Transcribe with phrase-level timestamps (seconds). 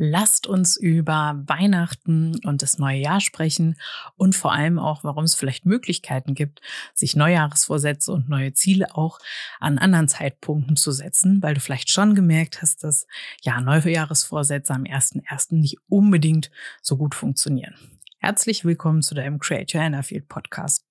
[0.00, 3.74] Lasst uns über Weihnachten und das neue Jahr sprechen
[4.14, 6.60] und vor allem auch, warum es vielleicht Möglichkeiten gibt,
[6.94, 9.18] sich Neujahresvorsätze und neue Ziele auch
[9.58, 13.08] an anderen Zeitpunkten zu setzen, weil du vielleicht schon gemerkt hast, dass
[13.42, 15.56] ja Neujahresvorsätze am 1.1.
[15.56, 17.74] nicht unbedingt so gut funktionieren.
[18.20, 20.84] Herzlich willkommen zu deinem Create Your Inner Podcast.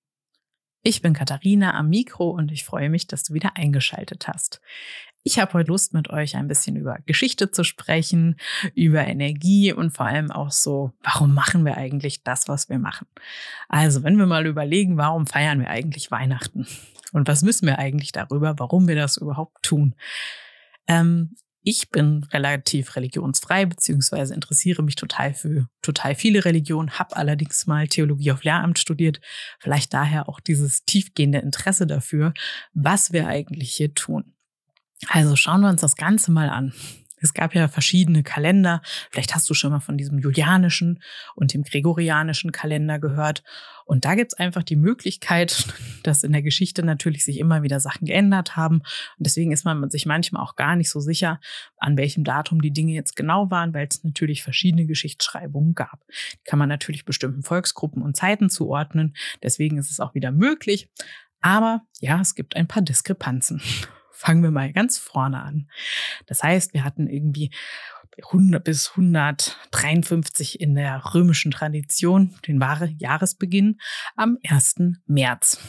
[0.82, 4.60] Ich bin Katharina am Mikro und ich freue mich, dass du wieder eingeschaltet hast.
[5.24, 8.36] Ich habe heute Lust, mit euch ein bisschen über Geschichte zu sprechen,
[8.74, 13.06] über Energie und vor allem auch so, warum machen wir eigentlich das, was wir machen?
[13.68, 16.66] Also, wenn wir mal überlegen, warum feiern wir eigentlich Weihnachten?
[17.12, 19.94] Und was wissen wir eigentlich darüber, warum wir das überhaupt tun?
[20.86, 27.66] Ähm, ich bin relativ religionsfrei, beziehungsweise interessiere mich total für total viele Religionen, habe allerdings
[27.66, 29.20] mal Theologie auf Lehramt studiert,
[29.58, 32.32] vielleicht daher auch dieses tiefgehende Interesse dafür,
[32.72, 34.32] was wir eigentlich hier tun.
[35.06, 36.72] Also schauen wir uns das Ganze mal an.
[37.20, 38.80] Es gab ja verschiedene Kalender.
[39.10, 41.02] Vielleicht hast du schon mal von diesem julianischen
[41.34, 43.42] und dem gregorianischen Kalender gehört.
[43.84, 45.66] Und da gibt's einfach die Möglichkeit,
[46.02, 48.78] dass in der Geschichte natürlich sich immer wieder Sachen geändert haben.
[48.78, 51.40] Und deswegen ist man sich manchmal auch gar nicht so sicher,
[51.78, 56.04] an welchem Datum die Dinge jetzt genau waren, weil es natürlich verschiedene Geschichtsschreibungen gab.
[56.34, 59.16] Die kann man natürlich bestimmten Volksgruppen und Zeiten zuordnen.
[59.42, 60.90] Deswegen ist es auch wieder möglich.
[61.40, 63.62] Aber ja, es gibt ein paar Diskrepanzen
[64.18, 65.68] fangen wir mal ganz vorne an.
[66.26, 67.50] Das heißt, wir hatten irgendwie
[68.20, 73.78] 100 bis 153 in der römischen Tradition den wahre Jahresbeginn
[74.16, 74.96] am 1.
[75.06, 75.60] März.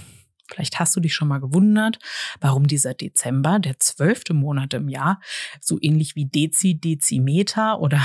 [0.52, 2.00] Vielleicht hast du dich schon mal gewundert,
[2.41, 5.22] warum dieser Dezember, der zwölfte Monat im Jahr,
[5.61, 8.03] so ähnlich wie Dezi, Dezimeter oder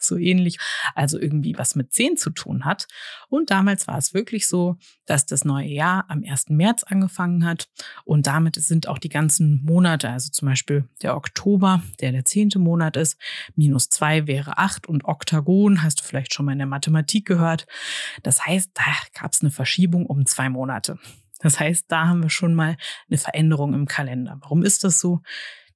[0.00, 0.58] so ähnlich,
[0.94, 2.86] also irgendwie was mit 10 zu tun hat.
[3.28, 6.50] Und damals war es wirklich so, dass das neue Jahr am 1.
[6.50, 7.68] März angefangen hat
[8.04, 12.58] und damit sind auch die ganzen Monate, also zum Beispiel der Oktober, der der zehnte
[12.58, 13.18] Monat ist,
[13.54, 17.66] minus zwei wäre acht und Oktagon hast du vielleicht schon mal in der Mathematik gehört.
[18.22, 18.82] Das heißt, da
[19.18, 20.98] gab es eine Verschiebung um zwei Monate.
[21.40, 22.76] Das heißt, da haben wir schon mal
[23.08, 24.38] eine Veränderung im Kalender.
[24.40, 25.22] Warum ist das so?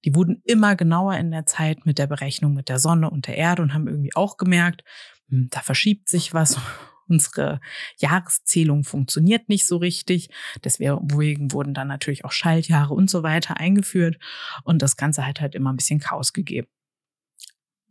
[0.04, 3.36] Die wurden immer genauer in der Zeit mit der Berechnung mit der Sonne und der
[3.36, 4.84] Erde und haben irgendwie auch gemerkt,
[5.28, 6.58] hm, da verschiebt sich was.
[7.08, 7.60] Unsere
[7.98, 10.30] Jahreszählung funktioniert nicht so richtig.
[10.64, 14.16] Deswegen wurden dann natürlich auch Schaltjahre und so weiter eingeführt.
[14.64, 16.68] Und das Ganze hat halt immer ein bisschen Chaos gegeben.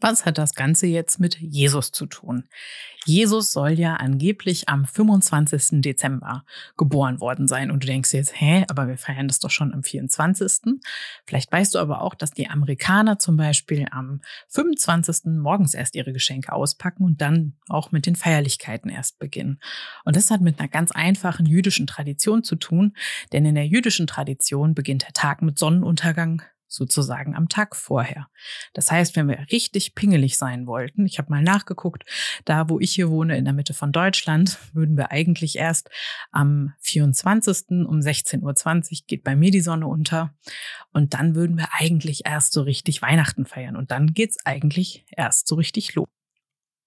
[0.02, 2.46] Was hat das Ganze jetzt mit Jesus zu tun?
[3.06, 5.82] Jesus soll ja angeblich am 25.
[5.82, 6.44] Dezember
[6.76, 7.70] geboren worden sein.
[7.70, 10.74] Und du denkst jetzt, hä, aber wir feiern das doch schon am 24.
[11.26, 15.26] Vielleicht weißt du aber auch, dass die Amerikaner zum Beispiel am 25.
[15.38, 19.60] morgens erst ihre Geschenke auspacken und dann auch mit den Feierlichkeiten erst beginnen.
[20.04, 22.96] Und das hat mit einer ganz einfachen jüdischen Tradition zu tun,
[23.34, 26.42] denn in der jüdischen Tradition beginnt der Tag mit Sonnenuntergang,
[26.72, 28.28] sozusagen am Tag vorher.
[28.74, 32.06] Das heißt, wenn wir richtig pingelig sein wollten, ich habe mal nachgeguckt,
[32.46, 35.90] da wo ich hier wohne, in der Mitte von Deutschland, würden wir eigentlich erst
[36.32, 37.86] am 24.
[37.86, 38.42] um 16.20
[38.92, 40.34] Uhr geht bei mir die Sonne unter
[40.94, 45.48] und dann würden wir eigentlich erst so richtig Weihnachten feiern und dann geht's eigentlich erst
[45.48, 46.08] so richtig los.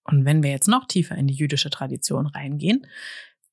[0.05, 2.87] Und wenn wir jetzt noch tiefer in die jüdische Tradition reingehen,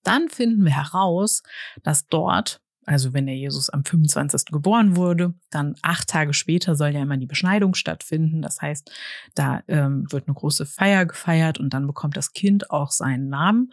[0.04, 1.44] dann finden wir heraus,
[1.84, 4.46] dass dort also wenn der Jesus am 25.
[4.46, 8.42] geboren wurde, dann acht Tage später soll ja immer die Beschneidung stattfinden.
[8.42, 8.92] Das heißt,
[9.36, 13.72] da ähm, wird eine große Feier gefeiert und dann bekommt das Kind auch seinen Namen.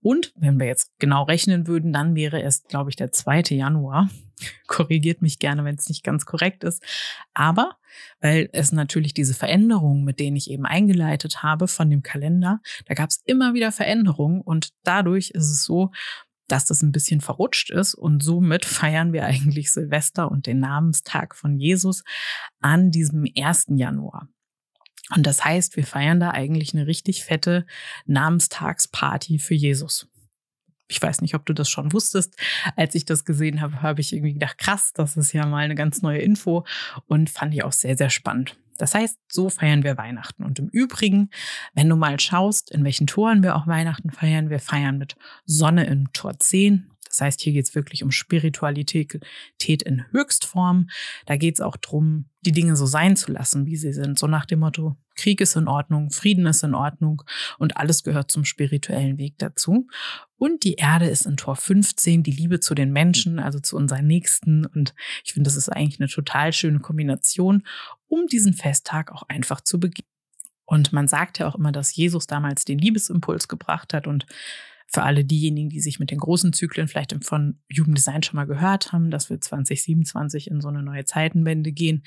[0.00, 3.42] Und wenn wir jetzt genau rechnen würden, dann wäre es, glaube ich, der 2.
[3.50, 4.10] Januar.
[4.66, 6.82] Korrigiert mich gerne, wenn es nicht ganz korrekt ist.
[7.34, 7.76] Aber
[8.20, 12.94] weil es natürlich diese Veränderungen, mit denen ich eben eingeleitet habe von dem Kalender, da
[12.94, 15.90] gab es immer wieder Veränderungen und dadurch ist es so,
[16.48, 21.34] dass das ein bisschen verrutscht ist und somit feiern wir eigentlich Silvester und den Namenstag
[21.34, 22.04] von Jesus
[22.60, 23.66] an diesem 1.
[23.76, 24.28] Januar.
[25.14, 27.66] Und das heißt, wir feiern da eigentlich eine richtig fette
[28.06, 30.08] Namenstagsparty für Jesus.
[30.88, 32.34] Ich weiß nicht, ob du das schon wusstest.
[32.76, 35.74] Als ich das gesehen habe, habe ich irgendwie gedacht, krass, das ist ja mal eine
[35.74, 36.64] ganz neue Info
[37.06, 38.56] und fand ich auch sehr, sehr spannend.
[38.78, 40.44] Das heißt, so feiern wir Weihnachten.
[40.44, 41.30] Und im Übrigen,
[41.74, 45.84] wenn du mal schaust, in welchen Toren wir auch Weihnachten feiern, wir feiern mit Sonne
[45.86, 46.90] im Tor 10.
[47.08, 49.14] Das heißt, hier geht es wirklich um Spiritualität
[49.82, 50.88] in Höchstform.
[51.26, 54.18] Da geht es auch drum, die Dinge so sein zu lassen, wie sie sind.
[54.18, 57.22] So nach dem Motto, Krieg ist in Ordnung, Frieden ist in Ordnung
[57.58, 59.88] und alles gehört zum spirituellen Weg dazu.
[60.36, 64.06] Und die Erde ist in Tor 15, die Liebe zu den Menschen, also zu unseren
[64.06, 64.64] Nächsten.
[64.64, 64.94] Und
[65.24, 67.64] ich finde, das ist eigentlich eine total schöne Kombination,
[68.06, 70.08] um diesen Festtag auch einfach zu beginnen.
[70.64, 74.26] Und man sagt ja auch immer, dass Jesus damals den Liebesimpuls gebracht hat und
[74.90, 78.92] für alle diejenigen, die sich mit den großen Zyklen vielleicht von Jugenddesign schon mal gehört
[78.92, 82.04] haben, dass wir 2027 in so eine neue Zeitenwende gehen,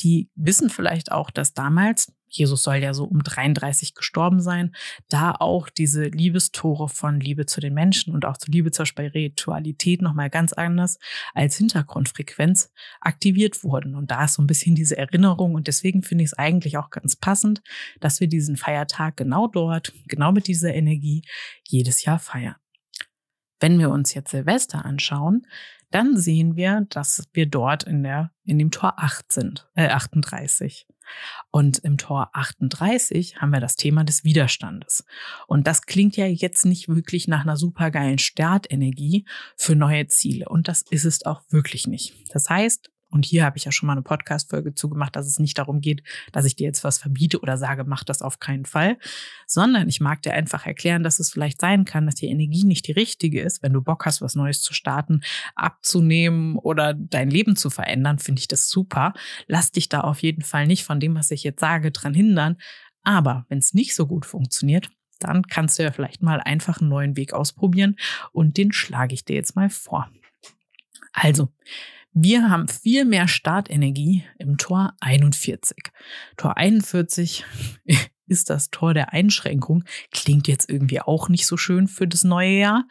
[0.00, 4.74] die wissen vielleicht auch, dass damals Jesus soll ja so um 33 gestorben sein,
[5.08, 10.00] da auch diese Liebestore von Liebe zu den Menschen und auch zur Liebe zur Spiritualität
[10.00, 10.98] nochmal ganz anders
[11.34, 13.94] als Hintergrundfrequenz aktiviert wurden.
[13.94, 16.90] Und da ist so ein bisschen diese Erinnerung und deswegen finde ich es eigentlich auch
[16.90, 17.62] ganz passend,
[17.98, 21.22] dass wir diesen Feiertag genau dort, genau mit dieser Energie
[21.68, 22.56] jedes Jahr feiern.
[23.58, 25.46] Wenn wir uns jetzt Silvester anschauen,
[25.90, 30.86] dann sehen wir, dass wir dort in der, in dem Tor 8 sind, äh, 38.
[31.50, 35.04] Und im Tor 38 haben wir das Thema des Widerstandes.
[35.48, 39.24] Und das klingt ja jetzt nicht wirklich nach einer supergeilen Startenergie
[39.56, 40.48] für neue Ziele.
[40.48, 42.14] Und das ist es auch wirklich nicht.
[42.32, 45.58] Das heißt, und hier habe ich ja schon mal eine Podcast-Folge zugemacht, dass es nicht
[45.58, 46.02] darum geht,
[46.32, 48.98] dass ich dir jetzt was verbiete oder sage, mach das auf keinen Fall,
[49.46, 52.86] sondern ich mag dir einfach erklären, dass es vielleicht sein kann, dass die Energie nicht
[52.86, 53.62] die richtige ist.
[53.62, 55.22] Wenn du Bock hast, was Neues zu starten,
[55.54, 59.12] abzunehmen oder dein Leben zu verändern, finde ich das super.
[59.46, 62.56] Lass dich da auf jeden Fall nicht von dem, was ich jetzt sage, dran hindern.
[63.02, 66.90] Aber wenn es nicht so gut funktioniert, dann kannst du ja vielleicht mal einfach einen
[66.90, 67.96] neuen Weg ausprobieren
[68.32, 70.10] und den schlage ich dir jetzt mal vor.
[71.12, 71.48] Also,
[72.12, 75.76] wir haben viel mehr Startenergie im Tor 41.
[76.36, 77.44] Tor 41
[78.26, 79.84] ist das Tor der Einschränkung.
[80.10, 82.84] Klingt jetzt irgendwie auch nicht so schön für das neue Jahr.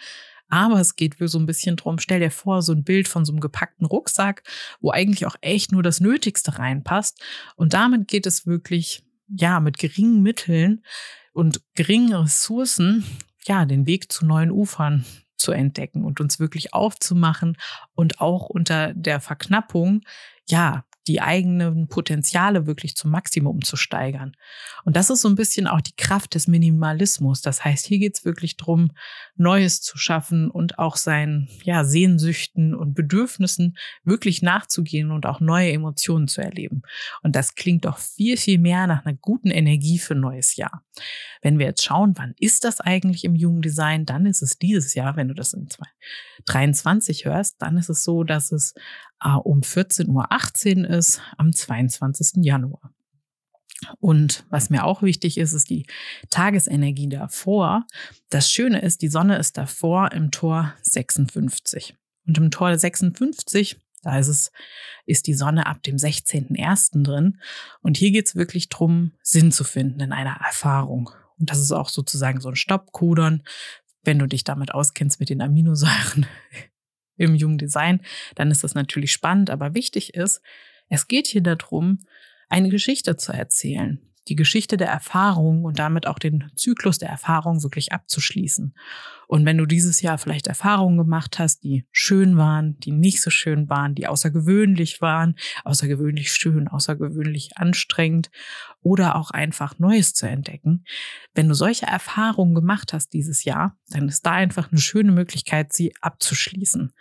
[0.48, 3.31] Aber es geht so ein bisschen drum, stell dir vor, so ein Bild von so
[3.31, 4.42] einem gepackten Rucksack,
[4.81, 7.21] wo eigentlich auch echt nur das Nötigste reinpasst.
[7.56, 10.83] Und damit geht es wirklich, ja, mit geringen Mitteln
[11.33, 13.06] und geringen Ressourcen,
[13.45, 15.06] ja, den Weg zu neuen Ufern
[15.40, 17.58] zu entdecken und uns wirklich aufzumachen
[17.96, 20.02] und auch unter der Verknappung,
[20.48, 24.34] ja, die eigenen Potenziale wirklich zum Maximum zu steigern.
[24.86, 27.42] Und das ist so ein bisschen auch die Kraft des Minimalismus.
[27.42, 28.92] Das heißt, hier geht es wirklich drum,
[29.36, 35.72] Neues zu schaffen und auch seinen ja, Sehnsüchten und Bedürfnissen wirklich nachzugehen und auch neue
[35.72, 36.84] Emotionen zu erleben.
[37.24, 40.84] Und das klingt doch viel, viel mehr nach einer guten Energie für ein neues Jahr.
[41.42, 45.16] Wenn wir jetzt schauen, wann ist das eigentlich im Jugenddesign, dann ist es dieses Jahr,
[45.16, 48.76] wenn du das in 2023 hörst, dann ist es so, dass es
[49.21, 52.44] um 14.18 Uhr ist am 22.
[52.44, 52.94] Januar.
[54.00, 55.86] Und was mir auch wichtig ist, ist die
[56.30, 57.86] Tagesenergie davor.
[58.30, 61.95] Das Schöne ist, die Sonne ist davor im Tor 56.
[62.27, 64.51] Und im Tor 56, da ist es,
[65.06, 67.04] ist die Sonne ab dem 16.01.
[67.04, 67.39] drin.
[67.81, 71.10] Und hier geht es wirklich drum, Sinn zu finden in einer Erfahrung.
[71.38, 73.44] Und das ist auch sozusagen so ein Stoppcodon,
[74.04, 76.25] wenn du dich damit auskennst mit den Aminosäuren
[77.19, 78.01] im jungen Design,
[78.36, 80.42] dann ist das natürlich spannend, aber wichtig ist,
[80.89, 82.00] es geht hier darum,
[82.50, 87.63] eine Geschichte zu erzählen die Geschichte der Erfahrung und damit auch den Zyklus der Erfahrung
[87.63, 88.75] wirklich abzuschließen.
[89.30, 93.30] Und wenn du dieses Jahr vielleicht Erfahrungen gemacht hast, die schön waren, die nicht so
[93.30, 98.31] schön waren, die außergewöhnlich waren, außergewöhnlich schön, außergewöhnlich anstrengend
[98.81, 100.84] oder auch einfach Neues zu entdecken,
[101.36, 105.74] wenn du solche Erfahrungen gemacht hast dieses Jahr, dann ist da einfach eine schöne Möglichkeit,
[105.74, 106.92] sie abzuschließen.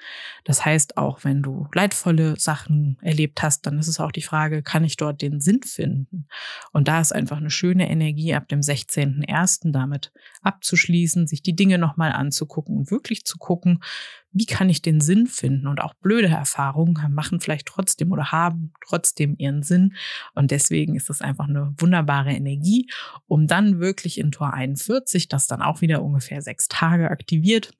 [0.44, 4.62] Das heißt, auch wenn du leidvolle Sachen erlebt hast, dann ist es auch die Frage,
[4.62, 6.26] kann ich dort den Sinn finden?
[6.72, 9.72] Und da ist einfach eine schöne Energie ab dem 16.01.
[9.72, 13.82] damit abzuschließen, sich die Dinge nochmal anzugucken und wirklich zu gucken,
[14.30, 15.66] wie kann ich den Sinn finden?
[15.66, 19.94] Und auch blöde Erfahrungen machen vielleicht trotzdem oder haben trotzdem ihren Sinn.
[20.34, 22.90] Und deswegen ist das einfach eine wunderbare Energie,
[23.26, 27.72] um dann wirklich in Tor 41, das dann auch wieder ungefähr sechs Tage aktiviert,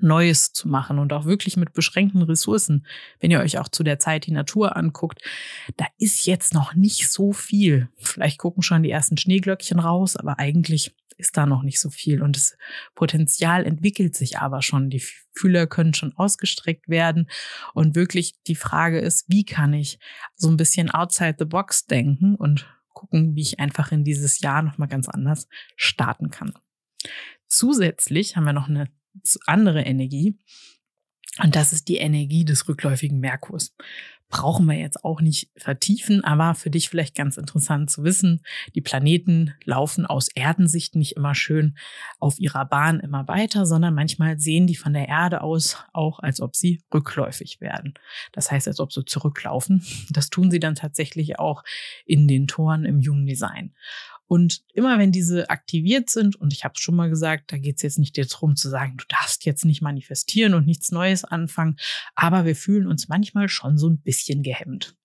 [0.00, 2.86] Neues zu machen und auch wirklich mit beschränkten Ressourcen.
[3.20, 5.20] Wenn ihr euch auch zu der Zeit die Natur anguckt,
[5.76, 7.88] da ist jetzt noch nicht so viel.
[7.96, 12.22] Vielleicht gucken schon die ersten Schneeglöckchen raus, aber eigentlich ist da noch nicht so viel
[12.22, 12.56] und das
[12.94, 14.90] Potenzial entwickelt sich aber schon.
[14.90, 15.02] Die
[15.32, 17.28] Fühler können schon ausgestreckt werden
[17.72, 19.98] und wirklich die Frage ist, wie kann ich
[20.36, 24.62] so ein bisschen outside the box denken und gucken, wie ich einfach in dieses Jahr
[24.62, 26.54] nochmal ganz anders starten kann.
[27.46, 28.88] Zusätzlich haben wir noch eine
[29.46, 30.38] andere Energie.
[31.42, 33.74] Und das ist die Energie des rückläufigen Merkurs.
[34.30, 38.42] Brauchen wir jetzt auch nicht vertiefen, aber für dich vielleicht ganz interessant zu wissen,
[38.74, 41.76] die Planeten laufen aus Erdensicht nicht immer schön
[42.18, 46.40] auf ihrer Bahn immer weiter, sondern manchmal sehen die von der Erde aus auch, als
[46.40, 47.94] ob sie rückläufig werden.
[48.32, 49.84] Das heißt, als ob sie zurücklaufen.
[50.10, 51.62] Das tun sie dann tatsächlich auch
[52.04, 53.74] in den Toren im jungen Design.
[54.26, 57.76] Und immer wenn diese aktiviert sind, und ich habe es schon mal gesagt, da geht
[57.76, 61.76] es jetzt nicht darum zu sagen, du darfst jetzt nicht manifestieren und nichts Neues anfangen,
[62.14, 64.96] aber wir fühlen uns manchmal schon so ein bisschen gehemmt.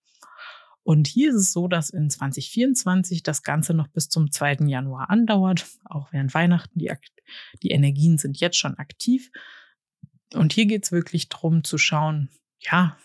[0.84, 4.66] Und hier ist es so, dass in 2024 das Ganze noch bis zum 2.
[4.66, 6.80] Januar andauert, auch während Weihnachten.
[6.80, 6.92] Die,
[7.62, 9.30] die Energien sind jetzt schon aktiv.
[10.34, 12.98] Und hier geht es wirklich darum zu schauen, ja,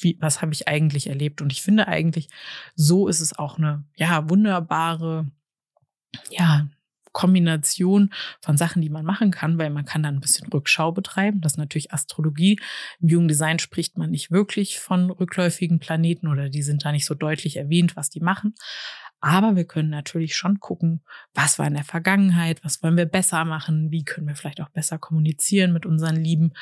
[0.00, 1.42] wie, was habe ich eigentlich erlebt?
[1.42, 2.28] Und ich finde eigentlich,
[2.74, 5.30] so ist es auch eine, ja, wunderbare,
[6.30, 6.68] ja,
[7.12, 11.40] Kombination von Sachen, die man machen kann, weil man kann dann ein bisschen Rückschau betreiben.
[11.40, 12.58] Das ist natürlich Astrologie.
[13.00, 17.14] Im Jugenddesign spricht man nicht wirklich von rückläufigen Planeten oder die sind da nicht so
[17.14, 18.54] deutlich erwähnt, was die machen.
[19.20, 23.44] Aber wir können natürlich schon gucken, was war in der Vergangenheit, was wollen wir besser
[23.44, 26.54] machen, wie können wir vielleicht auch besser kommunizieren mit unseren Lieben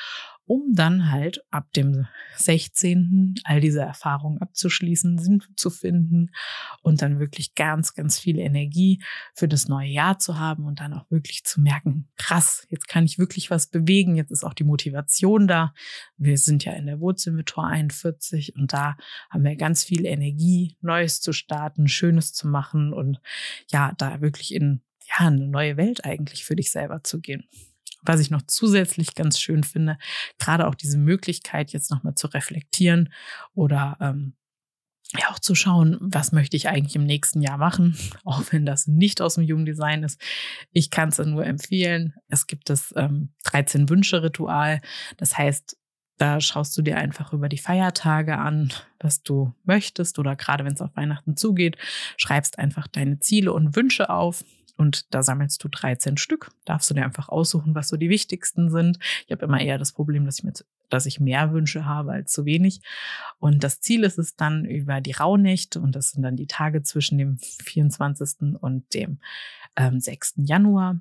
[0.45, 3.35] um dann halt ab dem 16.
[3.43, 6.31] all diese Erfahrungen abzuschließen, Sinn zu finden
[6.81, 9.01] und dann wirklich ganz, ganz viel Energie
[9.33, 13.05] für das neue Jahr zu haben und dann auch wirklich zu merken, krass, jetzt kann
[13.05, 15.73] ich wirklich was bewegen, jetzt ist auch die Motivation da.
[16.17, 18.97] Wir sind ja in der Wurzelmetor 41 und da
[19.29, 23.21] haben wir ganz viel Energie, Neues zu starten, Schönes zu machen und
[23.69, 27.47] ja, da wirklich in ja, eine neue Welt eigentlich für dich selber zu gehen
[28.01, 29.97] was ich noch zusätzlich ganz schön finde,
[30.39, 33.13] gerade auch diese Möglichkeit, jetzt nochmal zu reflektieren
[33.53, 34.33] oder ähm,
[35.17, 38.87] ja auch zu schauen, was möchte ich eigentlich im nächsten Jahr machen, auch wenn das
[38.87, 40.21] nicht aus dem Jugenddesign ist.
[40.71, 42.13] Ich kann es nur empfehlen.
[42.27, 44.81] Es gibt das ähm, 13 Wünsche Ritual.
[45.17, 45.77] Das heißt,
[46.17, 50.73] da schaust du dir einfach über die Feiertage an, was du möchtest oder gerade wenn
[50.73, 51.77] es auf Weihnachten zugeht,
[52.15, 54.43] schreibst einfach deine Ziele und Wünsche auf.
[54.81, 56.49] Und da sammelst du 13 Stück.
[56.65, 58.97] Darfst du dir einfach aussuchen, was so die wichtigsten sind.
[59.27, 60.53] Ich habe immer eher das Problem, dass ich mir
[60.89, 62.81] dass ich mehr Wünsche habe als zu wenig.
[63.39, 66.83] Und das Ziel ist es dann über die Rauhnächte, und das sind dann die Tage
[66.83, 68.57] zwischen dem 24.
[68.59, 69.19] und dem
[69.77, 70.33] ähm, 6.
[70.37, 70.99] Januar,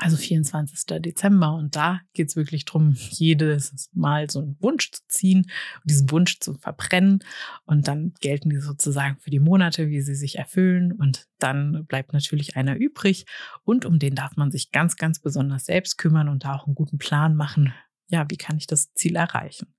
[0.00, 1.02] also 24.
[1.02, 1.54] Dezember.
[1.54, 6.10] Und da geht es wirklich darum, jedes Mal so einen Wunsch zu ziehen und diesen
[6.10, 7.22] Wunsch zu verbrennen.
[7.64, 10.92] Und dann gelten die sozusagen für die Monate, wie sie sich erfüllen.
[10.92, 13.26] Und dann bleibt natürlich einer übrig.
[13.64, 16.74] Und um den darf man sich ganz, ganz besonders selbst kümmern und da auch einen
[16.74, 17.74] guten Plan machen.
[18.08, 19.74] Ja, wie kann ich das Ziel erreichen?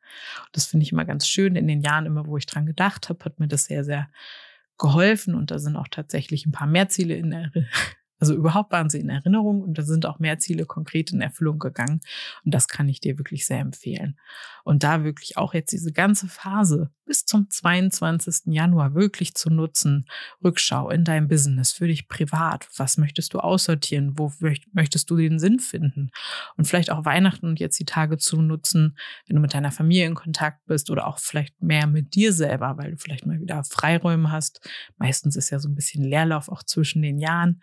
[0.52, 1.56] Das finde ich immer ganz schön.
[1.56, 4.10] In den Jahren immer, wo ich dran gedacht habe, hat mir das sehr, sehr
[4.78, 5.34] geholfen.
[5.36, 7.52] Und da sind auch tatsächlich ein paar mehr Ziele in der
[8.24, 11.60] also überhaupt waren sie in Erinnerung und da sind auch mehr Ziele konkret in Erfüllung
[11.60, 12.00] gegangen.
[12.46, 14.18] Und das kann ich dir wirklich sehr empfehlen.
[14.64, 18.54] Und da wirklich auch jetzt diese ganze Phase bis zum 22.
[18.54, 20.06] Januar wirklich zu nutzen.
[20.44, 22.68] Rückschau in deinem Business, für dich privat.
[22.78, 24.18] Was möchtest du aussortieren?
[24.18, 24.32] Wo
[24.72, 26.12] möchtest du den Sinn finden?
[26.58, 30.06] Und vielleicht auch Weihnachten und jetzt die Tage zu nutzen, wenn du mit deiner Familie
[30.06, 33.64] in Kontakt bist oder auch vielleicht mehr mit dir selber, weil du vielleicht mal wieder
[33.64, 34.68] Freiräume hast.
[34.98, 37.62] Meistens ist ja so ein bisschen Leerlauf auch zwischen den Jahren.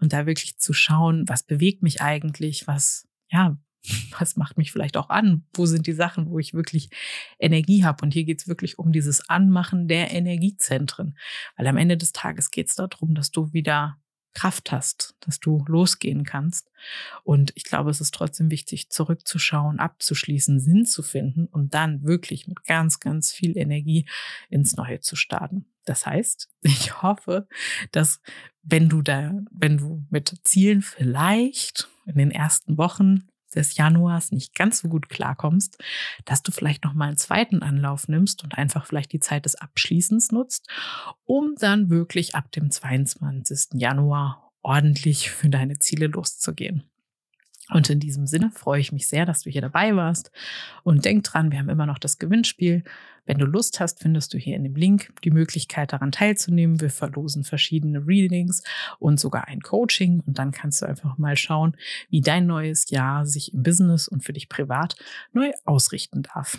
[0.00, 2.66] Und da wirklich zu schauen, was bewegt mich eigentlich?
[2.66, 3.56] Was, ja,
[4.18, 5.44] was macht mich vielleicht auch an?
[5.54, 6.90] Wo sind die Sachen, wo ich wirklich
[7.38, 8.04] Energie habe?
[8.04, 11.16] Und hier geht es wirklich um dieses Anmachen der Energiezentren.
[11.56, 13.98] Weil am Ende des Tages geht es darum, dass du wieder
[14.34, 16.70] Kraft hast, dass du losgehen kannst.
[17.22, 22.46] Und ich glaube, es ist trotzdem wichtig, zurückzuschauen, abzuschließen, Sinn zu finden und dann wirklich
[22.46, 24.08] mit ganz, ganz viel Energie
[24.48, 25.66] ins Neue zu starten.
[25.84, 27.46] Das heißt, ich hoffe,
[27.90, 28.20] dass
[28.62, 34.54] wenn du da, wenn du mit Zielen vielleicht in den ersten Wochen des Januars nicht
[34.54, 35.78] ganz so gut klarkommst,
[36.24, 39.54] dass du vielleicht noch mal einen zweiten Anlauf nimmst und einfach vielleicht die Zeit des
[39.54, 40.68] Abschließens nutzt,
[41.24, 43.80] um dann wirklich ab dem 22.
[43.80, 46.91] Januar ordentlich für deine Ziele loszugehen.
[47.72, 50.30] Und in diesem Sinne freue ich mich sehr, dass du hier dabei warst.
[50.82, 52.84] Und denk dran, wir haben immer noch das Gewinnspiel.
[53.24, 56.80] Wenn du Lust hast, findest du hier in dem Link die Möglichkeit daran teilzunehmen.
[56.80, 58.62] Wir verlosen verschiedene Readings
[58.98, 60.20] und sogar ein Coaching.
[60.26, 61.76] Und dann kannst du einfach mal schauen,
[62.10, 64.96] wie dein neues Jahr sich im Business und für dich privat
[65.32, 66.58] neu ausrichten darf.